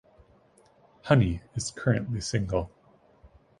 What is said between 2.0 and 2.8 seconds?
single.